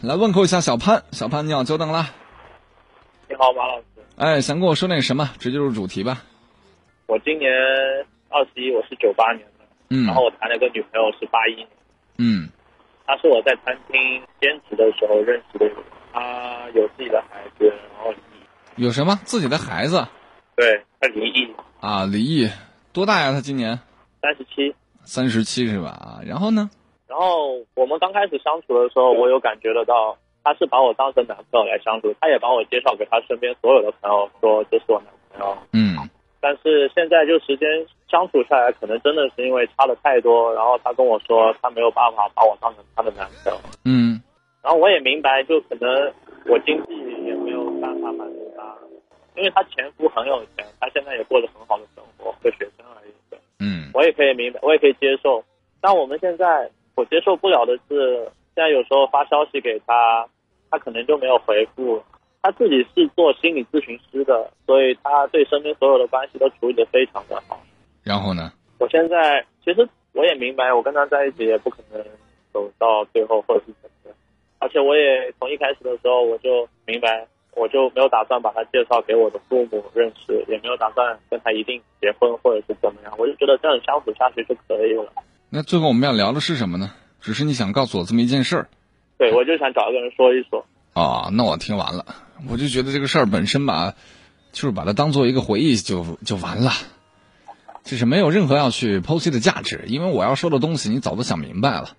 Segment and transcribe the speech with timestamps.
[0.00, 2.06] 来问候一下小潘，小潘你好，久等了。
[3.28, 3.84] 你好，马老师。
[4.16, 5.28] 哎，想跟我说点什么？
[5.40, 6.22] 直接入主题吧。
[7.06, 7.50] 我今年
[8.28, 11.68] 二十一，我是九八年的，嗯然后我谈了个女朋友是八一年，
[12.18, 12.48] 嗯
[13.06, 15.76] 她是我在餐厅兼职的时候认识的人，
[16.12, 20.06] 她有自己的孩子，然后离异，有什么自己的孩子
[20.54, 22.04] 对，她离异，啊？
[22.04, 22.48] 离异
[22.92, 23.32] 多大呀？
[23.32, 23.76] 她今年
[24.22, 24.72] 三十七。
[25.02, 25.88] 三十七是吧？
[25.88, 26.70] 啊，然后呢？
[27.18, 35.58] 然后我们刚开始相处的时候，我有感觉得到，他是把我当成男朋友来相处，他也把我介绍给他身边所有的朋友，说这是我男朋友。
[35.72, 35.98] 嗯
[36.40, 37.68] 但是现在就时间
[38.08, 43.58] 相处下来，可能真的是因为差的太多，然后他跟我说他没有办法把我当成他的男朋友。
[43.84, 44.22] 嗯
[44.62, 45.90] 然后我也明白，就可能
[46.46, 46.94] 我经济
[47.26, 48.62] 也没有办法满足他，
[49.34, 53.10] 因为他前夫很有钱，他现在也过着很好的生活，个学生而已。
[53.58, 55.42] 嗯我也可以明白，我也可以接受。
[55.80, 58.24] 但我们现在我接受不了的是，
[58.56, 60.26] 现在有时候发消息给他，
[60.68, 62.02] 他可能就没有回复。
[62.42, 67.56] 他自己是做心理咨询师的，所以他对身边所有的关系都处理得非常的好。
[68.02, 68.52] 然后呢？
[68.80, 72.04] 我现在其实我也明白，我跟他在一起也不可能
[72.52, 74.16] 走到最后或者是怎么样，
[74.58, 77.24] 而且我也从一开始的时候我就明白，
[77.54, 85.12] 我就没有打算把他介绍给我的父母认识，也没有打算跟他一定结婚或者是怎么样，我就觉得这样相处下去就可以了。
[85.50, 86.92] 那最后我们要聊的是什么呢？
[87.20, 88.68] 只是你想告诉我这么一件事儿
[89.18, 90.64] 对，我就想找一个人说一说。
[90.92, 91.30] 啊？
[91.32, 92.06] 那我听完了，
[92.48, 93.94] 我就觉得这个事儿本身吧，
[94.52, 96.72] 就是把它当做一个回忆就就完了，
[97.82, 101.96] 就是没有任何要去剖析的价值，因为我要说的东西你早都想明白了。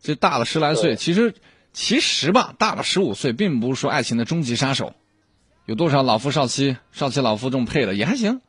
[0.00, 1.34] 这大了十来岁，其实
[1.72, 4.94] 其实吧，大了十五岁，并不是说爱情的终极杀手。
[5.64, 8.40] 有多少老夫少妻、少妻老夫这么配的也还行，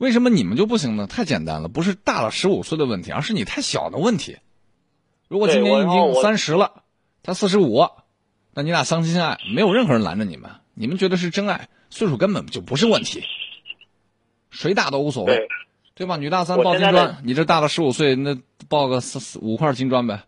[0.00, 1.06] 为什么你们就不行呢？
[1.06, 4.38] 太简单了，不是大了十五岁的问题，而是你太小的问题。
[5.28, 6.84] 如果今年已经三十了，
[7.22, 7.86] 他四十五，
[8.54, 13.24] 那你俩相亲相爱，没有任何人拦着你们，你们觉得是真爱，岁数根本就不是问题，
[14.48, 15.48] 谁大都无所谓对，，
[15.94, 16.16] 对吧？
[16.16, 18.38] 女大三抱金砖，你这大了十五岁，那
[18.70, 20.22] 抱个四四五块金砖呗，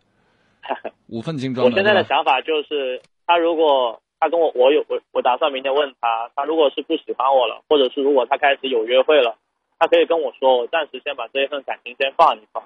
[1.09, 1.65] 五份金砖。
[1.65, 9.35] 我现在的想法就是，他如果他跟我，我有我我打算明天问他，他如果是不喜欢我了，或者是如果他开始有约会了，
[9.83, 12.63] 他可以跟我说，我暂时先把这一份感情先放一放，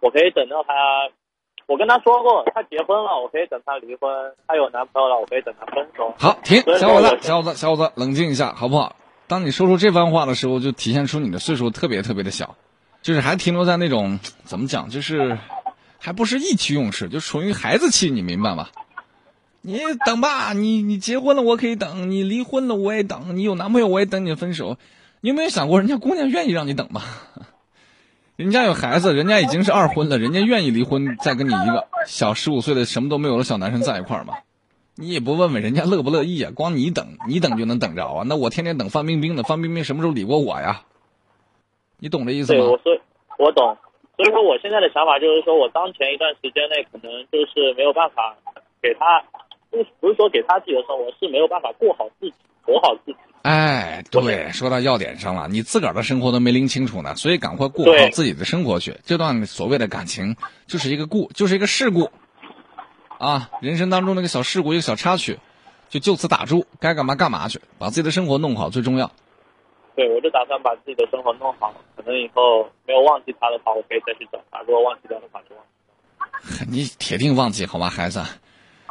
[0.00, 0.72] 我可以等到他，
[1.66, 4.10] 我跟他说过，他结婚了，我可以等他离婚，
[4.46, 6.14] 他有男朋友了，我可以等他分手。
[6.18, 8.96] 好，停，小伙子，小伙子，小伙子，冷静一下，好不好？
[9.26, 12.56] 当你说出这番话的时候，就体现出你的岁数特别特别的小，
[13.02, 15.36] 就是还停留在那种怎么讲，就是
[15.98, 18.68] 还不是意气用事，就属于孩子气，你明白吗？
[19.60, 24.78] 你等吧，你你结婚了我可以等，你离婚了我也等，你有男朋友我也等你分手。
[25.20, 27.02] 你有没有想过，人家姑娘愿意让你等吗？
[28.36, 34.34] 人家有孩子，人家已经是二婚了，人家愿意离婚，再跟你一个小十五岁的什么都没有的小男生在一块儿吗？
[34.96, 36.50] 你也不问问人家乐不乐意啊？
[36.54, 38.24] 光你等，你等就能等着啊？
[38.26, 40.82] 那我天天等范冰冰呢，范冰冰什么时候理过我呀？
[41.98, 42.78] 你懂这意思对，吗我？
[42.78, 43.00] 所以
[43.38, 43.76] 我懂，
[44.16, 48.34] 所以说我现在的想法就是说，我当前一段时间内可能就是没有办法
[48.80, 49.22] 给他，
[49.70, 53.18] 不是不是说给他自己的生活，是没有办法过好自己，活好自己。
[53.42, 58.94] 哎，对，说到要点上了，你自个儿的生活都没拎清楚呢，所以赶快过对好自己的生活去。
[59.04, 60.36] 这段所谓的感情
[60.66, 62.10] 就是一个故，就是一个事故，
[63.18, 65.38] 啊，人生当中那个小事故，一个小插曲，
[65.88, 69.10] 就就此打住，该干嘛干嘛去，把自己的生活弄好最重要。
[69.96, 76.64] 对，我就打算把自己的生活弄好，可能以后没有忘记他的话，我可以再去找他；如果忘记掉的话，就忘记。
[76.70, 78.22] 你铁定忘记好吗，孩子？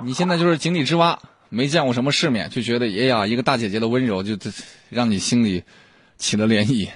[0.03, 4.49] 你现在就是井底之蛙，没见过什么世面，就觉得哎呀，一个大姐姐的温柔就这
[4.89, 5.63] 让你心里
[6.17, 6.89] 起了涟漪。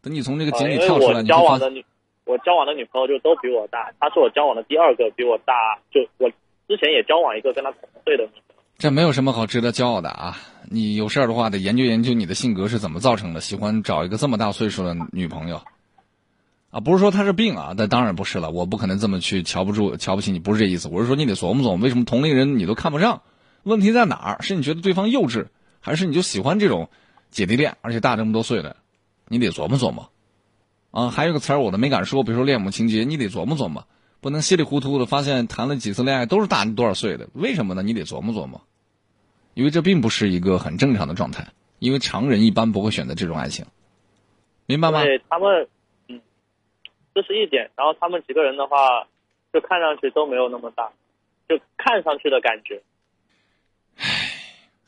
[0.00, 1.84] 等你从这个井里跳出来，你，交往的女，
[2.24, 5.52] 我交往的女朋友就都比我大，她是我交往的第二个比我大，
[5.90, 6.30] 就我
[6.68, 8.30] 之前也交往一个跟她同岁的女。
[8.78, 10.36] 这没有什么好值得骄傲的啊！
[10.70, 15.60] 你有事儿的话，得研究研究你的性格是怎么造成的，喜欢找一个这么大岁数的女朋友。
[16.70, 20.88] 啊，不是说他是病啊，那当然不是了，我不可能这么去瞧不住、瞧不起你，不是这意思。
[20.88, 23.22] 我是说你得琢磨琢磨，为什么同龄人你都看不上？
[23.68, 24.42] 问题在哪儿？
[24.42, 25.46] 是你觉得对方幼稚，
[25.80, 26.90] 还是你就喜欢这种
[27.30, 28.76] 姐弟恋，而且大这么多岁的？
[29.28, 30.10] 你得琢磨琢磨。
[30.90, 33.86] 啊，还有个词儿我都没敢说，比如说恋母情节，你得琢磨琢磨，
[34.20, 37.82] 不能稀里糊涂的发现谈了几次恋爱都是大你多少岁的，为什么呢？
[37.82, 38.62] 你得琢磨琢磨，
[39.52, 41.48] 因为这并不是一个很正常的状态，
[41.78, 43.66] 因为常人一般不会选择这种爱情，
[44.64, 45.04] 明白吗？
[45.04, 45.68] 对他们，
[46.08, 46.20] 嗯，
[47.14, 47.70] 这是一点。
[47.76, 49.06] 然后他们几个人的话，
[49.52, 50.90] 就看上去都没有那么大，
[51.48, 52.82] 就看上去的感觉。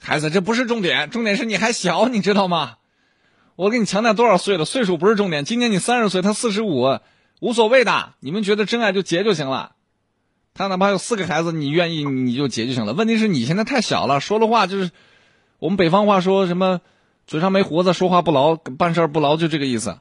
[0.03, 2.79] 孩子，这不是重点，重点是你还小，你知道吗？
[3.57, 5.45] 我给你强调多少岁了，岁数不是重点。
[5.45, 6.99] 今年你三十岁，他四十五，
[7.41, 8.15] 无所谓的。
[8.21, 9.77] 你们觉得真爱就结就行了，
[10.55, 12.95] 他哪怕有四个孩子，你愿意你就结就行了。
[12.95, 14.91] 问题是你现在太小了，说的话就是
[15.59, 16.81] 我们北方话说什么
[17.27, 19.99] 嘴上没胡子，说话不牢，办事不牢，就这个意思，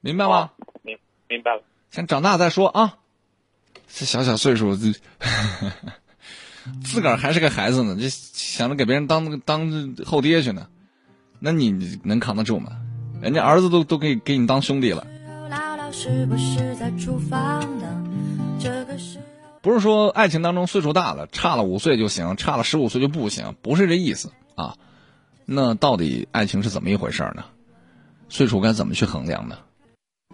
[0.00, 0.50] 明白吗？
[0.82, 0.98] 明
[1.28, 1.62] 明白了。
[1.92, 2.98] 先长大再说啊。
[3.88, 4.92] 这小小岁数，这
[6.84, 10.66] 自个儿还是个孩子呢，就想着给别人当当后爹去呢，
[11.38, 12.72] 那你能扛得住吗？
[13.20, 15.06] 人家儿子都都给给你当兄弟了。
[19.62, 24.76] 不是说爱情当中岁数大了差了五岁就行，差了十五岁就不行，不是这意思啊。
[25.44, 27.44] 那到底爱情是怎么一回事呢？
[28.28, 29.58] 岁数该怎么去衡量呢？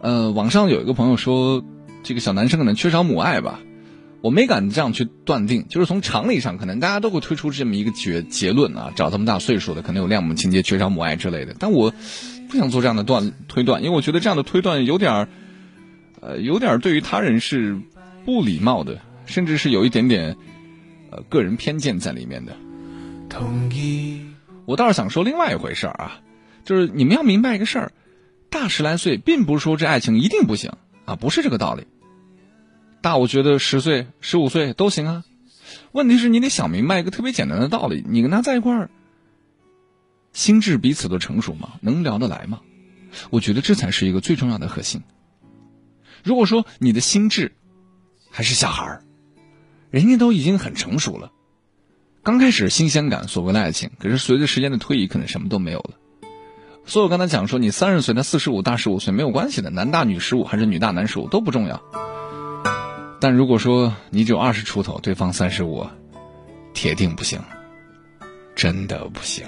[0.00, 1.62] 呃，网上有一个朋友说，
[2.02, 3.60] 这个小男生可能缺少母爱吧。
[4.22, 8.92] 我没敢这样去断定，就是从常理上，可能大家都会推出这么一个结结论啊。
[8.94, 11.56] 找这么大岁数的，可能有恋母情节、缺少母爱之类的。
[11.58, 11.92] 但我
[12.48, 15.28] 不想做这样的断推断，因为我觉得这样的推断有点儿，
[16.20, 17.80] 呃，有点儿对于他人是
[18.24, 20.36] 不礼貌的，甚至是有一点点
[21.10, 22.56] 呃个人偏见在里面的。
[23.28, 24.20] 同意。
[24.66, 26.20] 我倒是想说另外一回事儿啊，
[26.64, 27.92] 就是你们要明白一个事儿，
[28.50, 30.70] 大十来岁，并不是说这爱情一定不行
[31.06, 31.88] 啊，不是这个道理。
[33.02, 35.24] 大，我觉得十岁、十五岁都行啊。
[35.90, 38.90] 问题是你得想明白一个特别简单的道理：你跟他在一块儿，
[40.32, 41.72] 心智彼此都成熟吗？
[41.80, 42.60] 能聊得来吗？
[43.30, 45.02] 我觉得这才是一个最重要的核心。
[46.22, 47.52] 如果说你的心智
[48.30, 49.04] 还是小孩儿，
[49.90, 51.32] 人家都已经很成熟了，
[52.22, 55.90] 刚开始新鲜感，所谓的爱情，可是随着时间的推移，可能什么都没有了。
[56.86, 61.82] 所以我刚才讲说，你三十岁，他四十五，大十五岁没有关系的，男大女十五还是女大男十五都不重要。
[63.22, 65.86] 但如果说你只有二十出头，对方三十五，
[66.74, 67.40] 铁定不行，
[68.56, 69.46] 真的不行。